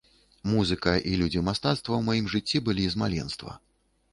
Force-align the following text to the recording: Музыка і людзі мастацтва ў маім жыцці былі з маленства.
Музыка 0.53 0.93
і 1.11 1.13
людзі 1.19 1.43
мастацтва 1.49 1.81
ў 1.97 2.01
маім 2.09 2.25
жыцці 2.35 2.63
былі 2.71 2.89
з 2.95 3.03
маленства. 3.03 3.51